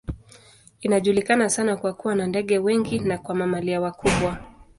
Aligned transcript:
Inajulikana 0.81 1.49
sana 1.49 1.77
kwa 1.77 1.93
kuwa 1.93 2.15
na 2.15 2.27
ndege 2.27 2.59
wengi 2.59 2.99
na 2.99 3.17
kwa 3.17 3.35
mamalia 3.35 3.81
wakubwa. 3.81 4.45